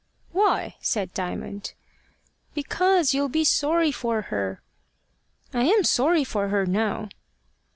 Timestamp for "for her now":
6.23-7.09